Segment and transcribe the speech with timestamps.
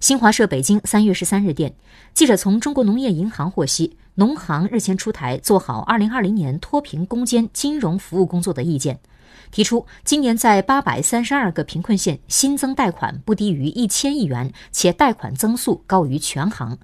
[0.00, 1.74] 新华社北京三月十三日电
[2.14, 9.00] 记者从中国农业银行获悉农行日前出台做好二零二零年脱贫攻坚金融服务工作的意见
[9.50, 16.78] 提出今年在八百三十二个贫困县新增贷款不低于一千亿元且贷款增速高于全行。